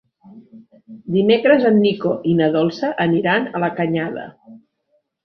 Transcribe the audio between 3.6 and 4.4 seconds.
la Canyada.